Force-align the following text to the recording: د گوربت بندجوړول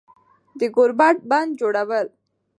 د 0.59 0.61
گوربت 0.75 1.17
بندجوړول 1.29 2.07